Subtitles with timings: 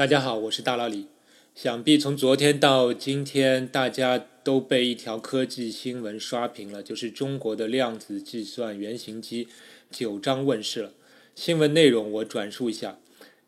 [0.00, 1.08] 大家好，我是大老李。
[1.54, 9.46] 想必从昨天到今天，大家都被一条科技新闻刷屏了，就是中国的量子计算原型机
[9.90, 10.94] 九章问世了。
[11.34, 12.98] 新闻内容我转述一下：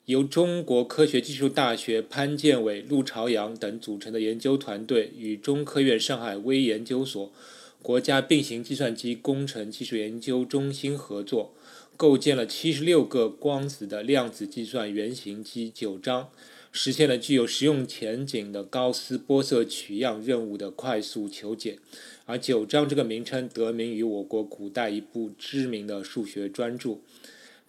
[0.05, 7.33] 由中国科学技术大学潘建伟、陆朝阳等组成的研究团队与中科院上海微研究所、
[7.81, 11.55] 国家并行计算机工程技术研究中心合作。
[12.03, 16.31] 构建了七十六个光子的量子计算原型机九章，
[16.73, 21.79] 实现了具有实用前景的高斯玻色取样任务的快速求解。
[22.25, 26.99] 而九章这个名称得名于我国古代一部知名的数学专著。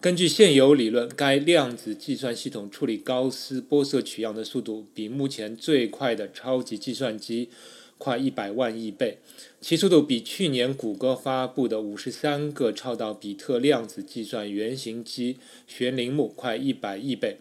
[0.00, 7.50] 根据现有理论，该量子计算系统处理高斯玻色取样的速度比目前最快的超级计算机。
[7.98, 9.18] 快一百万亿倍，
[9.60, 17.38] 其速度比去年谷歌发布的五十三个超导比特量子计算原型机玄铃木快一百亿倍。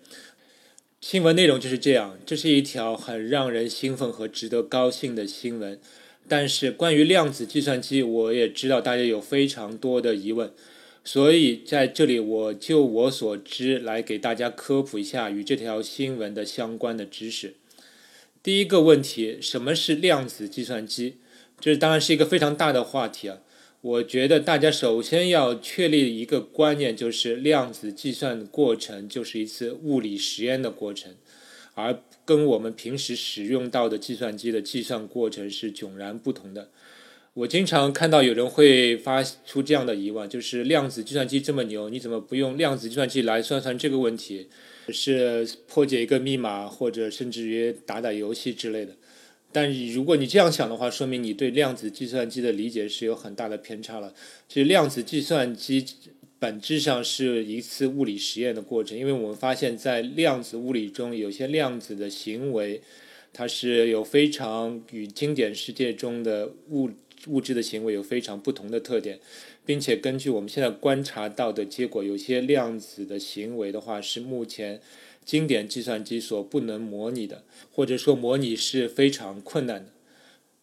[1.01, 5.77] 新闻内容就是这样，这是一条很让人兴奋和值得高兴的新闻。
[6.29, 10.49] 但是关于量子计算机，我也知道大家有非常多的疑问，
[11.03, 17.55] 所以在这里我就我所知来给大家科普一下与这条新闻的相关的知识。
[18.43, 21.15] 第一个问题，什么是量子计算机？
[21.61, 23.39] 这当然是一个非常大的话题啊。
[23.79, 31.15] 我觉得大家首先要确立一个观念，就是量子计算的过程就是一次物理实验的过程，
[31.75, 36.69] 而跟我们平时使用到的计算机的计算过程是迥然不同的。
[37.35, 44.49] 我经常看到有人会发出这样的疑问，就是量子计算机这么牛，你怎么不用量子计算机来算算这个问题？
[44.89, 48.95] 是破解一个密码，或者甚至于打打游戏之类的。
[49.51, 54.13] 但如果你这样想的话，说明你对量子计算机的理解是有很大的偏差了。
[54.47, 55.83] 其实量子计算机
[56.37, 62.81] 本质上是一次物理实验的过程，因为我们发现，在量子物理中，有些量子的行为，
[63.31, 66.89] 它是有非常与经典世界中的物
[67.27, 69.19] 物质的行为有非常不同的特点。
[69.65, 74.81] 并且根据我们现在观察到的结果，有些量子的行为的话是目前
[75.23, 79.91] 经典计算机所不能模拟的，或者说模拟是非常困难的。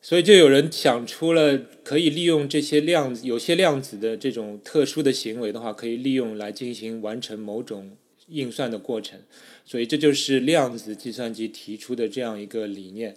[0.02, 7.96] 所以就有人想出了可以利用这些量子有些量子的这种特殊的行为的话，可以利用来进行完成某种
[8.28, 9.20] 运算的过程。
[9.64, 13.16] 所以这就是量子计算机提出的这样一个理念。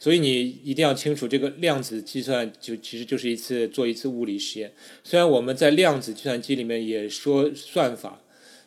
[0.00, 4.72] 所以你一定要清楚，这个量子计算就其实就是一次做一次物理实验。
[5.04, 8.22] 虽然我们在量子计算机里面也说算法，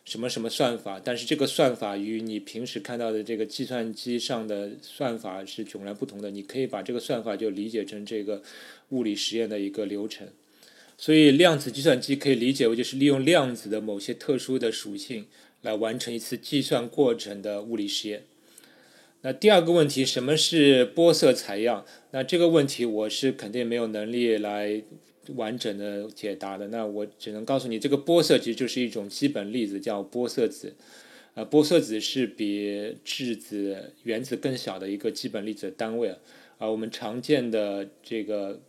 [0.05, 6.29] 什么什么算法，但是这个算法与你平时看到的这个计算机上的算法是迥然不同的。
[6.29, 8.43] 你可以把这个算法就理解成这个
[8.89, 10.27] 物理实验的一个流程。
[10.99, 15.25] 所以量子计算机可以理解为就是利用量子的某些特殊的属性
[15.63, 18.25] 来完成一次计算过程的物理实验。
[19.25, 21.85] 那第二个问题，什么是玻色采样？
[22.11, 24.83] 那这个问题我是肯定没有能力来
[25.35, 26.67] 完整的解答的。
[26.67, 30.75] 那我只能告诉你，这个玻色其实就是一种基本粒子，叫玻色子。
[31.35, 36.17] 呃，玻色子是比质子、原子更小的一个基本粒子的单位啊。
[36.57, 38.59] 而我们常见的这个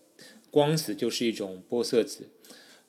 [0.52, 2.28] 光子就是一种玻色子。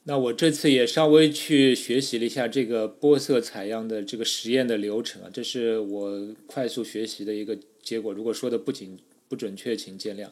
[0.07, 8.13] 那我这次也稍微去学习了一下这个玻色采样的这个实验的流程啊，这是我快速学习的一个结果。
[8.13, 10.29] 如果说的不仅不准确，请见谅。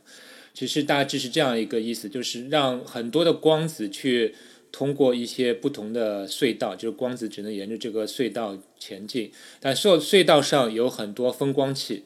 [0.54, 4.36] 其实大致是这样一个意思，就是让很多的光子去
[4.72, 12.04] 通过一些不同的隧道，就是光子只能沿着这个隧道前进，但隧隧道上有很多分光器。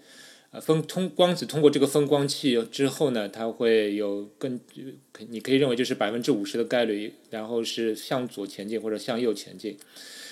[0.52, 4.60] 啊，分通光子通过这个分光器之后呢，它会有更，
[5.28, 9.78] 你可以认为就是百分之五十的概率，然后是向左前进或者向右前进。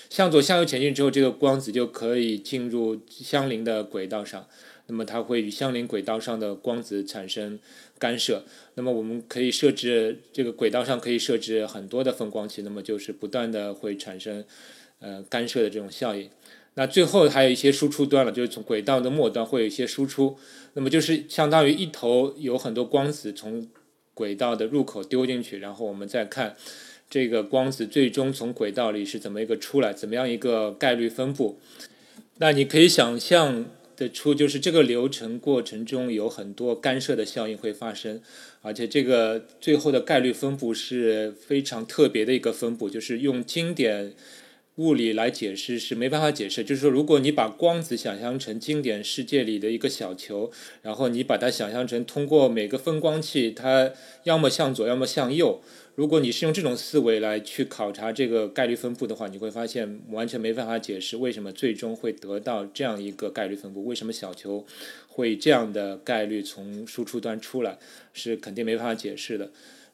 [0.08, 4.48] 向左向右前进之后，这个光子就可以进入相邻的轨道上，
[4.86, 7.58] 那么它会与相邻轨道上的光子产生
[7.98, 8.44] 干涉。
[8.74, 14.44] 那么我们可以设置这个轨道上可以设置很多的分光器，那么就是不断的会产生
[15.00, 16.30] 呃干涉的这种效应。
[16.78, 20.36] 那最后还有一些输出端了，就是从轨道的末端会有一些输出，
[20.74, 23.66] 那么就是相当于一头有很多光子从
[24.12, 26.54] 轨道的入口丢进去，然后我们再看
[27.08, 31.58] 这个光子最终从轨道里是怎么一个出来，怎么样一个概率分布。
[32.36, 33.64] 那你可以想象
[33.96, 38.20] 得出，就是这个流程过程中有很多干涉的效应会发生，
[38.60, 44.12] 而且这个最后的概率分布是非常特别的一个分布，就是用经典。
[44.76, 46.64] 物理来解释是没办法解释。
[46.64, 50.50] 就是说，如果你把光子想象成经典世界里的一个小球，
[50.82, 53.92] 然后你把它想象成通过每个分光器，它
[54.24, 55.60] 要么向左，要么向右。
[55.94, 64.66] 如果你是用这种思维来去考察这个概率分布的话，你会发现完全没办法解释为什么最终会得到这样一个概率分布，为什么小球
[65.08, 67.78] 会这样的概率从输出端出来，
[68.12, 69.50] 是肯定没办法解释的。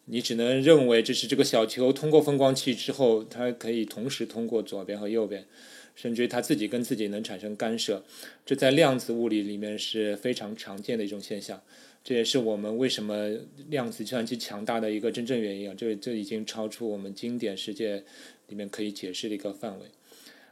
[0.06, 5.46] 你只能认为这是这个小球通过分光器之后，它可以同时通过左边和右边，
[5.94, 8.04] 甚至于它自己跟自己能产生干涉，
[8.44, 11.62] 这在量子物理里面是非常常见的一种现象。
[12.04, 13.30] 这也是我们为什么
[13.68, 15.74] 量子计算机强大的一个真正原因啊！
[15.78, 18.02] 这这已经超出我们经典世界
[18.48, 19.86] 里面可以解释的一个范围。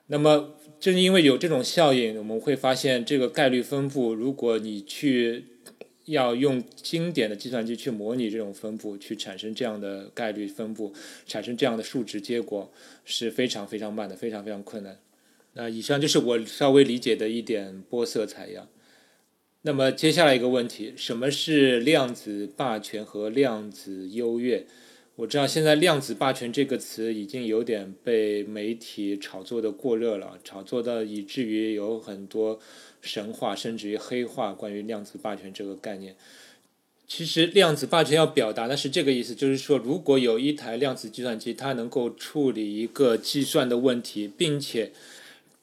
[0.06, 5.44] 那么正因为有这种效应，我们会发现这个概率分布，如果你去
[6.10, 10.92] 要用经典的计算机去模拟这种分布，去产生这样的概率分布，
[11.26, 12.72] 产生这样的数值结果，
[13.04, 14.98] 是非常非常慢的，非常非常困难。
[15.54, 18.68] 那以上就是我稍微理解的一点波色采样。
[19.62, 24.66] 那么接下来一个问题，什么是量子霸权和量子优越？
[25.20, 32.58] 我知道现在“量子霸权”这个词已经有点被媒体炒作的过热了，炒作到以至于有很多
[33.02, 36.16] 神话甚至于黑话关于量子霸权这个概念。
[37.06, 44.90] 其实量子霸权要表达的是这个意思，就是说如果有一台量子计算机，它能够处理一个计算的问题，并且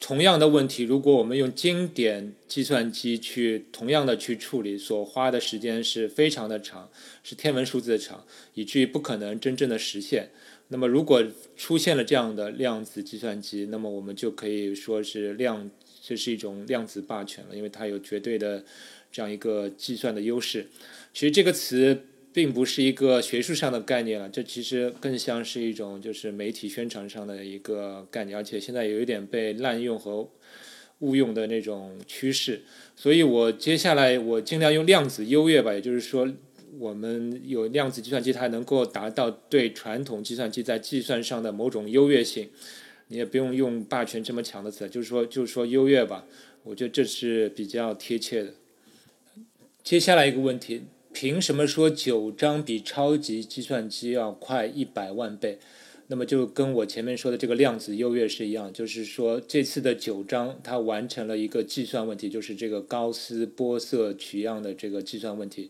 [0.00, 6.88] 同样的问题，如果我们用经典计算机去同样的去处理，所花的时间是非常的长，
[7.24, 8.24] 是天文数字的长，
[8.54, 10.30] 以至于不可能真正的实现。
[10.68, 11.24] 那么，如果
[11.56, 15.68] 出现了这样的量子计算机，那么我们就可以说是量，
[16.00, 18.64] 这是一种量子霸权了，因为它有绝对的
[19.10, 20.68] 这样一个计算的优势。
[21.12, 22.04] 其实这个词。
[22.38, 30.30] 并不是一个学术上的概念了，这其实更像是一种就是媒体宣传上的一个概念，而且现在有一点被滥用和
[31.00, 32.62] 误用的那种趋势。
[32.94, 36.32] 所以我接下来我尽量用量子优越吧，也就是说，
[36.78, 42.48] 我们有量子计算机，它能够达到对传统计算机在计算上的某种优越性。
[43.08, 46.24] 你也不用用霸权这么强的词，就是说就是说优越吧，
[46.62, 48.54] 我觉得这是比较贴切的。
[49.82, 50.82] 接下来一个问题。
[51.20, 55.58] 凭什么说九章比超级计算机要快一百万倍？
[56.06, 65.68] 那么就跟我前面说的这个量子优越是一样，就是说这次的九章它完成了一个计算问题，就是这个高斯波色取样的这个计算问题，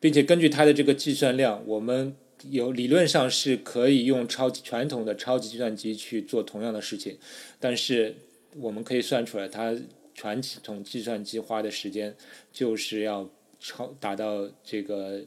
[0.00, 2.16] 并且根据它的这个计算量，我们
[2.48, 7.16] 有理论上是可以用超级传统的超级计算机去做同样的事情，
[7.60, 8.16] 但是
[8.56, 9.72] 我们可以算出来，它
[10.16, 12.16] 传统计算机花的时间
[12.52, 13.30] 就是要。
[13.60, 15.20] 超达到这个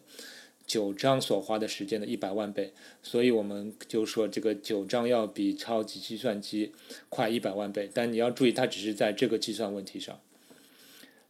[0.65, 6.71] 九章所花的时间的一百万倍，所以我们就说这个九章要比超级计算机
[7.09, 7.89] 快一百万倍。
[7.93, 10.19] 但你要注意，它只是在这个计算问题上。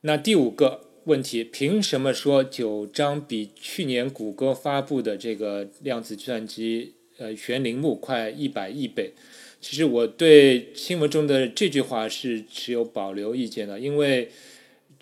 [0.01, 9.13] 那第五个问题，凭什么说九章比去年谷歌发布的这个量子计算机呃玄铃木快一百亿倍？
[9.59, 14.29] 其实我对新闻中的这句话是持有保留意见的，因为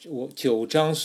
[0.07, 0.95] 我九章。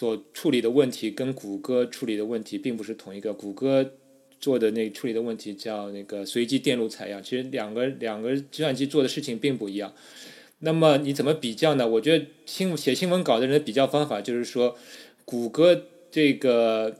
[0.00, 3.34] 所处理的问题跟谷歌处理的问题并不是同一个。
[3.34, 3.92] 谷歌
[4.40, 9.92] 做的那处理的问题叫那个随机电路采样，其实两个两个计算机做的事情并不一样。
[10.60, 11.86] 那么你怎么比较呢？
[11.86, 14.74] 我觉得新写新闻稿的人的比较方法就是说，
[15.26, 16.96] 谷歌这个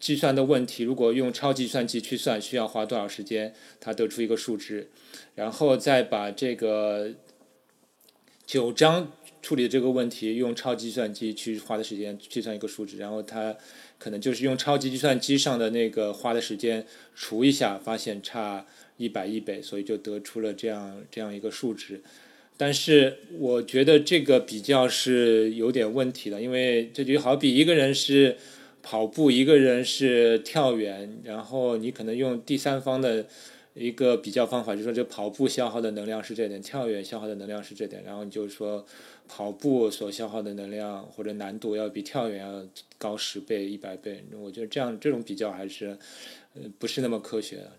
[0.00, 3.54] 计算的问题，如果用超计算机去算，需要花多少时间？
[3.78, 4.90] 它得出一个数值，
[5.36, 7.12] 然后再把这个
[8.46, 9.12] 九章。
[9.42, 13.52] 处理这个问题用超级计算机去花的时间计算一个数值，然后它
[13.98, 16.86] 可能就是用超级计算机上的那个花的时间
[17.16, 18.64] 除一下，发现差
[18.98, 22.00] 一百亿倍，所以就得出了这样这样一个数值。
[22.56, 28.36] 但是我觉得这个比较是有点问题的，因为这就好比一个人是
[28.80, 33.26] 跑步，一个人是跳远，然后你可能用第三方的。
[33.74, 38.84] 一个比较方法就是说，这跑步消耗的能量是这点，跳远消耗的能量是这点，然后你就说
[39.26, 42.66] 跑步所消耗的能量或者难度要比跳远要
[42.98, 44.24] 高十倍、一百倍。
[44.38, 45.96] 我觉得这样这种比较还是
[46.54, 47.72] 呃不是那么科学的。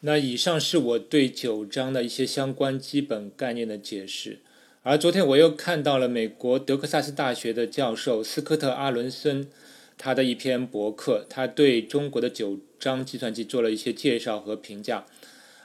[0.00, 4.38] 那以上是我对九章的一些相关基本概念的解释。
[4.82, 9.48] 而昨天我又看到了美国德克萨斯大学的教授斯科特·阿伦森。
[9.96, 15.06] 他的一篇博客，他对中国的九章计算机做了一些介绍和评价。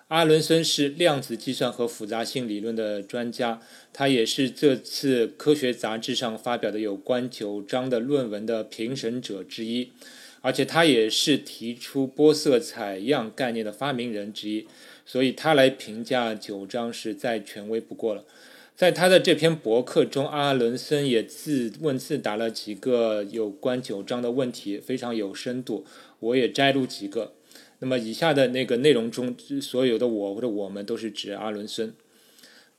[0.08, 3.62] 阿伦森是量子计算和复杂性理论的专家，
[3.94, 9.92] 他也是这次科学杂志上发表的有关九章的论文的评审者之一，
[10.42, 14.66] 而且他也是提出波色采样概念的发明人之一。
[15.06, 18.24] 所以他来评价九章是再权威不过了。
[18.80, 25.86] 在他的这篇博客中，阿伦森也自问自答了几个有关九章的问题，非常有深度。
[26.22, 27.34] 我也摘录几个。
[27.80, 31.94] 那么以下的那个内容中，所有的我或者我们都是指阿伦森。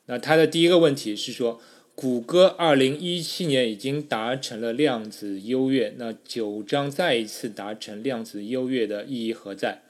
[0.06, 1.60] 那他的第一个问题是说，
[1.94, 9.82] 谷歌二零一七年已经达成了量子优越，那九章再一次达成量子优越的意义何在？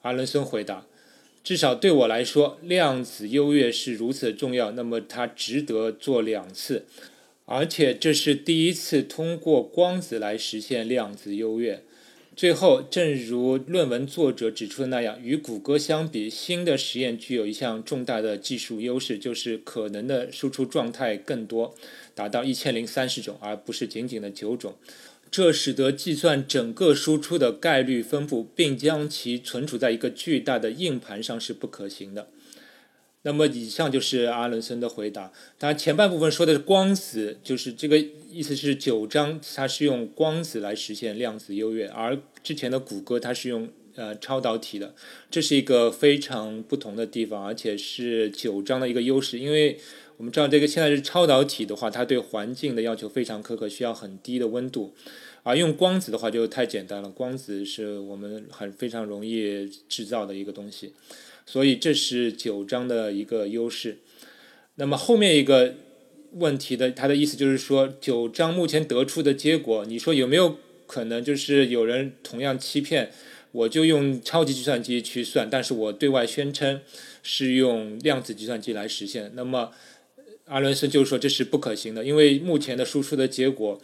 [0.00, 0.86] 阿伦森回答。
[1.44, 6.84] 至少对我来说，量子优越是如此的重要，那么它值得做两次，
[7.46, 11.82] 而且这是第一次通过光子来实现量子优越。
[12.34, 21.74] 最后，正如论文作者指出的那样，与谷歌相比，新的实验具有一项重大的技术优势，就是可能的输出状态更多，
[22.14, 24.74] 达到一千零三十种，而不是仅仅的九种。
[25.32, 32.28] 这使得计算整个输出的概率分布，并将其存储在一个巨大的硬盘上是不可行的。
[33.22, 35.32] 那么，以上就是阿伦森的回答。
[35.58, 37.98] 他前半部分说的是光子，就是这个
[38.30, 44.94] 意思是九章它是用光子来实现量子优越，而之前的谷歌它是用呃超导体的，
[45.30, 49.78] 这是一个非常不同的地方，而且是九章的一个优势，因为
[50.22, 54.94] 我们知道这个现在是超导体的话，它对环境的要求非常苛刻，需要很低的温度。
[55.42, 60.92] 而用光子的话就太简单了，光子是我们很非常容易制造的一个东西，
[61.44, 63.98] 所以这是九章的一个优势。
[64.76, 65.74] 那么后面一个
[66.34, 73.10] 问题的，它的意思就是说，九章目前得出的结果，你说有没有可能就是有人同样欺骗？
[73.50, 76.80] 我就用超级计算机去算，但是我对外宣称
[77.24, 79.32] 是用量子计算机来实现。
[79.34, 79.72] 那么
[80.52, 83.80] 阿伦森就说这是不可行的，因为目前的输出的结果。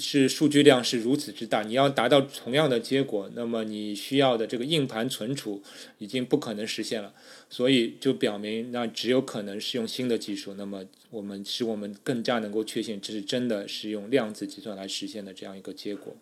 [0.00, 5.62] 是数据量是如此之大，你要达到同样的结果，那么你需要的这个硬盘存储
[5.98, 7.12] 已经不可能实现了，
[7.50, 10.54] 所以就表明那只有可能是用新的技术。
[10.54, 16.16] 那么我们使我们更加能够确信这是真的是用量子计算来实现的这样一个结果。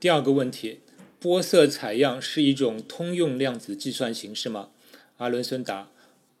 [0.00, 0.80] 第二个问题，
[1.22, 4.70] 玻色采样是一种通用量子计算形式吗？
[5.18, 5.88] 阿伦森答：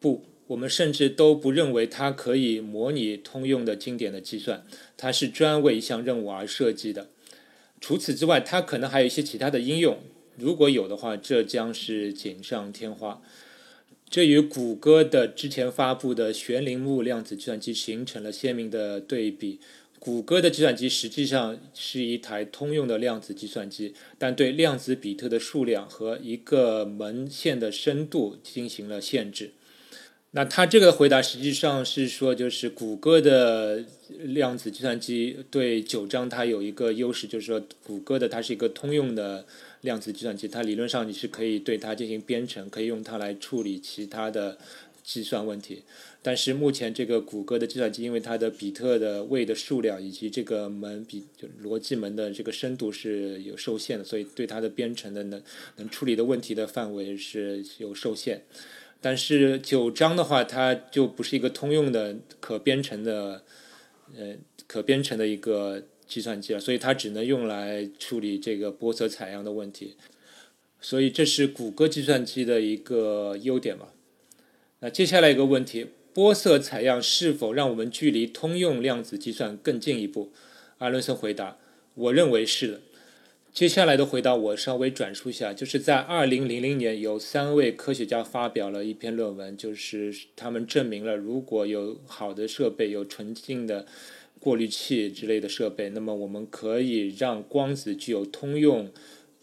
[0.00, 0.24] 不。
[0.52, 4.64] 我们甚至都不认为它可以模拟通用的经典的计算，
[4.96, 7.08] 它是专为一项任务而设计的。
[7.80, 9.98] 除此之外，它可能还有一些其他的应用。
[10.36, 13.22] 如果有的话，这将是锦上添花。
[14.08, 19.58] 这与谷歌的之前发布的悬铃木量子计算机形成了鲜明的对比。
[19.98, 29.52] 谷歌的计算机实际上是一台通用的量子计算机，但对量子比特的数量和一个门线的深度进行了限制。
[30.34, 33.84] 那他这个回答实际上是说，就是谷歌的
[34.20, 39.44] 量子计算机对九章它有一个优势，就是说谷歌的它是一个通用的
[39.82, 44.56] 量子计算机，它理论上你是可以对它进行编程，可以用它来处理其他的
[45.04, 45.82] 计算问题。
[46.22, 55.42] 但是目前这个谷歌的计算机，因为它的比特的位的数量以及这个门比就逻辑门的这个深度是有受限的，所以对它的编程的能
[55.76, 58.40] 能处理的问题的范围是有受限。
[59.02, 63.42] 但是九章的话，它就不是一个通用的可编程的，
[64.16, 64.36] 呃，
[64.68, 69.96] 可编程的一个计算机了，所以它只能用来处理这个波色采样的问题。
[70.80, 73.92] 所以这是谷歌计算机的一个优点吧。
[74.78, 80.32] 那接下来一个问题，波色采样是否让我们距离通用量子计算更进一步？
[80.78, 81.58] 阿伦森回答：
[81.94, 82.80] 我认为是的。
[83.52, 93.84] 接下来的回答我稍微转述一下，就是在二零零零年，有三位科学家发表了一篇论文，就是他们证明了，如果有好的设备，有纯净的
[94.40, 98.90] 过滤器之类的设备，那么我们可以让光子具有通用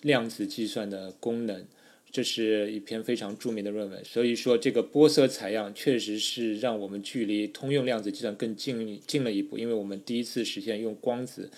[0.01, 1.67] 量子计算的功能。
[2.09, 4.03] 这是一篇非常著名的论文。
[4.03, 11.51] 所以说，这个玻色采样确实是让我们距离通用量子计算更近近了一步，因为我们第一次实现用光子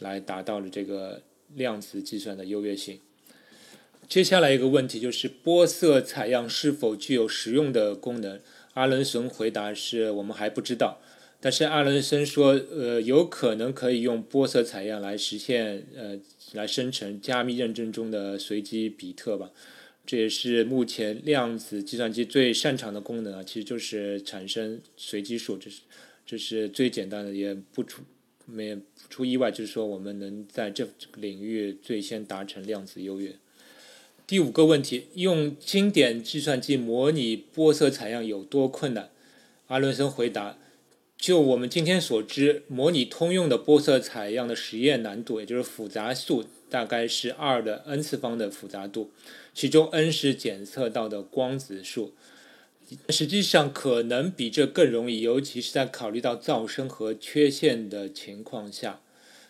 [0.00, 1.22] 来达到了这个。
[1.54, 3.00] 量子计算的优越性。
[4.06, 8.40] 接下来一个问题就是玻色采样是否具有实用的功能？
[8.74, 11.00] 阿伦森回答是我们还不知道，
[11.40, 16.18] 但是阿伦森说，呃，有可能可以用玻色采样来实现，呃，
[16.52, 19.50] 来生成加密认证中的随机比特吧。
[20.04, 25.80] 这也是目前量子计算机最擅长的功能啊，其实就是产生随机数，这是
[26.26, 28.02] 这是最简单的，也不出。
[28.46, 33.36] 没不出意外，就是说我们能在这领域最先达成量子优越。
[34.26, 39.10] 第五个问题，用经典计算机模拟玻色采样有多困难？
[39.66, 40.58] 阿伦森回答：
[41.18, 49.10] 就我们今天所知，模拟通用的玻色采样的实验难度，也就是复杂数，大概是二的 n 次方的复杂度，
[49.54, 52.14] 其中 n 是检测到的光子数。
[53.08, 59.00] 实际上可能比这更容易，尤其是在考虑到噪声和缺陷的情况下。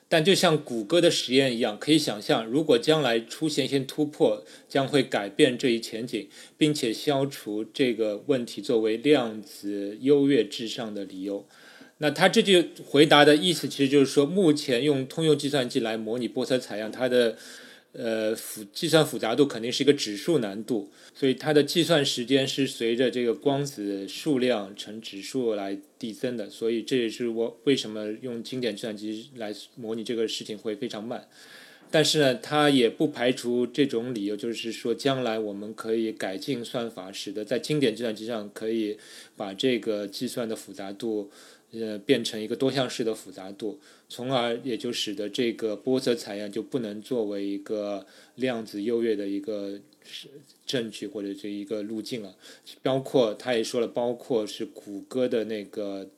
[0.08, 11.46] 但就像谷歌的实验一样，可以想象，如果将来出现一些突破，将会改变这一前景，并且消除这个问题作为量子优越至上的理由。
[11.98, 17.36] 那他这句回答的意思，其实就是说，目前用通用计算机来模拟波色采样，它的。
[17.96, 31.28] 呃，复计算复杂度肯定是一个指数难度，所以它的计算时间是随着这个光子数量乘指数来递增的，所以这也是我为什么用经典计算机来模拟这个事情会非常慢。
[31.88, 38.98] 但是呢，它也不排除这种理由，就是说将来我们可以改进算法，使得在经典计算机上可以
[39.36, 41.30] 把这个计算的复杂度。
[41.76, 43.80] 呃，变成一个多项式的复杂度，
[44.14, 48.06] 从而也就使得这个波色采样就不能作为一个
[48.36, 50.28] 量子优越的一个是
[50.64, 52.36] 证据或者这一个路径了。
[52.80, 56.08] 包括他也说了，包括是谷歌的那个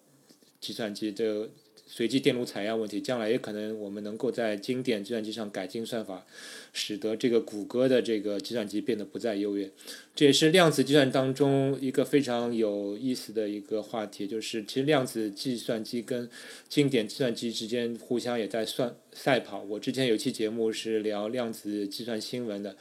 [0.60, 1.48] 计算机的。
[1.88, 6.26] 随机电路采样问题，将来也可能我们能够在经典计算机上改进算法，
[6.72, 9.70] 使得这个谷歌的这个计算机变得不再优越。
[10.14, 16.28] 这也是量子计算当中一个非常有意思的一个话题，就是其实量子计算机跟
[16.68, 19.62] 经典计算机之间互相也在算赛跑。
[19.62, 22.76] 我之前有期节目是聊量子计算新闻的。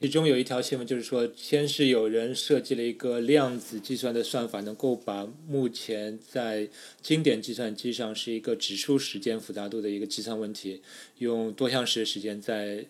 [0.00, 6.68] 其中有一条新闻，就是说，先是有人设计了一个量子计算的算法，能够把目前在
[7.02, 10.80] 经典计算机上是一个指数时间复杂度的一个计算问题，
[11.18, 12.86] 用多项式时间在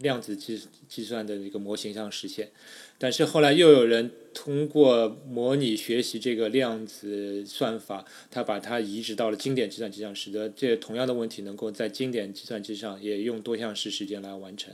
[0.00, 2.50] 量子计计算的一个模型上实现。
[2.98, 14.72] 但是后来又有人通过模拟学习这个量子算法，他把它移植到了经典计算机上，使得这同样的问题能够在经典计算机上也用多项式时间来完成。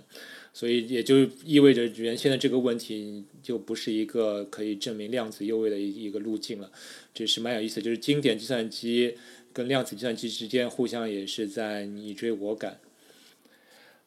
[0.52, 6.71] 所以也就意味着原先的这个问题就不是一个可以证明量子优位的一一个路径了，
[7.14, 7.81] 这是蛮有意思。
[7.81, 9.14] 就是经典计算机
[9.52, 12.81] 跟量子计算机之间互相也是在你追我赶。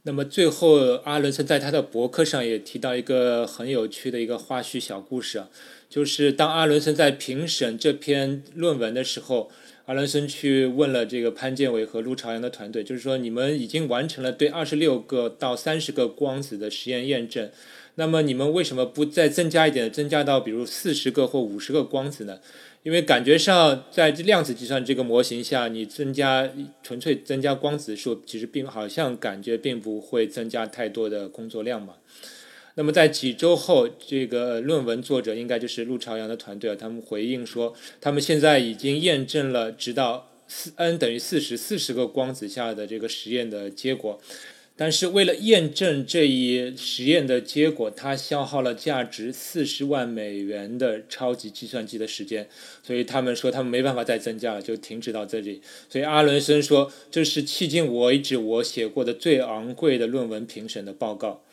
[0.04, 5.50] 那么最后，阿伦森在他的博客上也提到一个很有趣的一个花絮小故事啊，
[5.90, 9.52] 就是当阿伦森在评审这篇论文的时候。
[9.86, 17.50] 阿伦森去问了这个潘建伟和陆朝阳的团队，就是说你们已经完成了对二十六个到三十个光子的实验验证，
[17.96, 22.40] 那么你们为什么不再增加一点，增加到比如四十个或五十个光子呢？
[22.84, 26.50] 因为感觉上在量子计算这个模型下，你增加
[26.82, 31.96] 纯粹增加光子数，其实并好像感觉并不会增加太多的工作量嘛。
[32.82, 44.20] 那么在几周后，这个论文作者应该就是陆朝阳的团队啊，他们回应说，他们现在已经验证了直到四 n 等于四十四十个光子下的这个实验的结果，
[44.76, 52.50] 但是为了验证这一实验的结果，它消耗了价值四十万美元的超级计算机的时间，
[52.82, 55.62] 所以他们说他们没办法再增加了，就停止到这里。
[55.88, 61.44] 所以阿伦森说，这是迄今为止我写过的最昂贵的论文评审的报告。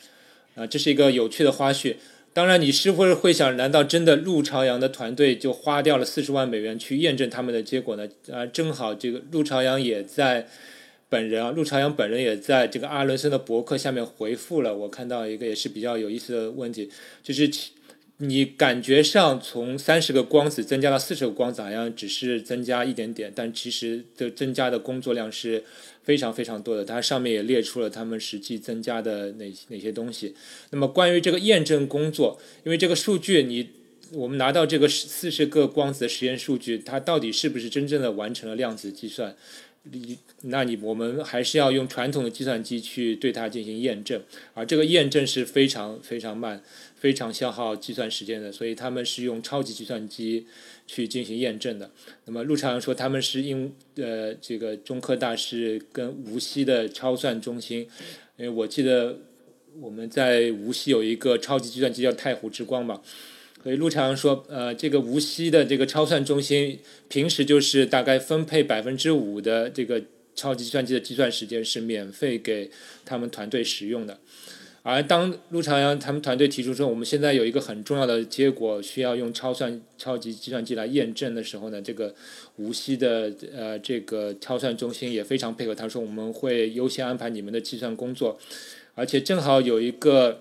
[0.59, 1.95] 啊，这是一个有趣的花絮。
[2.35, 8.07] 当然，你是不是会想，难道真的陆朝阳的团队就花掉了四十万美元去验证他们的结果呢？
[8.31, 10.47] 啊，正好这个陆朝阳也在
[11.09, 14.77] 本人啊，陆朝阳本人也在这个阿伦森的博客下面回复了。
[14.77, 16.91] 我看到一个也是比较有意思的问题，
[17.23, 17.51] 就是
[18.19, 25.65] 你感觉上从三十个光子增加到四十个光子，好像只是增加一点点，但其实的增加的工作量是。
[26.09, 30.35] 非常非常多的，它上面也列出了他们实际增加的哪哪些东西。
[30.71, 33.69] 那么关于这个验证工作，因为这个数据你
[34.13, 39.37] 我们拿到这个四十个光子的实验数据，它到底是不是真正的完成了量子计算？
[39.91, 44.23] 你那你我们还是要用传统的计算机去对它进行验证，
[44.55, 46.63] 而这个验证是非常非常慢、
[46.99, 50.47] 非常消耗计算时间的，所以他们是用超级计算机。
[50.91, 51.91] 去进行验证的。
[52.25, 57.81] 那么陆朝阳说，他们是因呃这个中科大是跟无锡的超算中心，
[58.39, 59.19] 因为我记得
[59.79, 63.03] 我们在无锡有一个超级计算机叫太湖之光嘛，
[63.63, 66.79] 所以陆朝阳说，呃这个无锡的这个超算中心
[67.11, 70.03] 平时就是大概分配百分之五的这个
[70.35, 72.71] 超级计算机的计算时间是免费给
[73.05, 74.19] 他们团队使用的。
[74.91, 82.15] 而当陆朝阳他们团队提出说，我们现在有一个很重要的结果需要用超算超级计算机来验证的时候呢，这个
[82.57, 88.39] 无锡的呃这个超算中心也非常配合，他说我们会优先安排你们的计算工作，
[88.95, 90.41] 而且正好有一个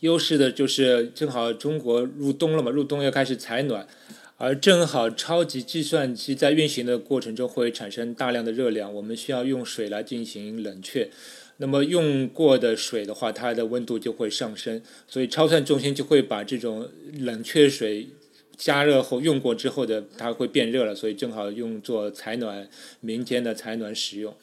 [0.00, 3.88] 优势的就是正好中国入冬了嘛，入冬要开始采暖，
[4.36, 11.10] 而正好超级计算机在运行的过程中会产生大量的热量，我们需要用水来进行冷却。
[11.58, 18.08] 那么用过的水的话，它的温度就会上升，所以超算中心就会把这种冷却水
[18.56, 22.68] 加热后用过之后的它会变热了，所以正好用作采暖
[23.00, 24.34] 民间的采暖使用。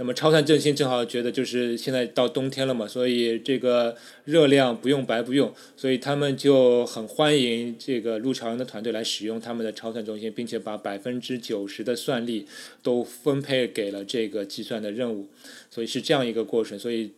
[0.00, 12.46] 那么超算振兴正好觉得就是现在到冬天了嘛，所以这个热量不用白不用，所以他们就很欢迎这个陆朝阳的团队来使用他们的超算中心，并且把百分之九十的算力
[12.80, 15.26] 都分配给了这个计算的任务，
[15.68, 16.78] 所以是这样一个过程。
[16.78, 17.10] 所以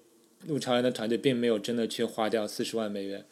[0.46, 3.22] 陆朝阳的团队并没有真的去花掉四十万美元，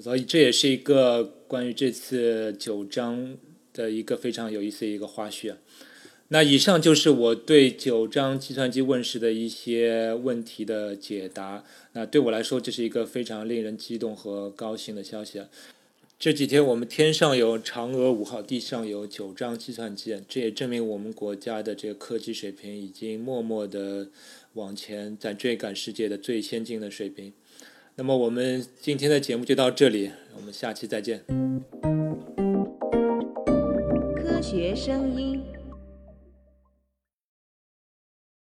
[0.00, 3.36] 所以这也是一个关于这次九章
[3.72, 5.52] 的一个非常有意思的一个花絮。
[5.52, 5.56] 啊
[6.28, 11.62] 那以上就是我对九章计算机问世的一些问题的解答。
[11.92, 15.40] 那对我来说，这是一个非常令人激动和高兴的消息。
[16.18, 24.08] 这几天我们天上有嫦娥五号，地上有九章计算机，这也证明我们国家的这个科技水平已经默默的
[24.54, 27.32] 往前，在追赶世界的最先进的水平。
[27.94, 31.22] 那么我们今天的节目就到这里，我们下期再见。
[34.16, 35.55] 科学声音。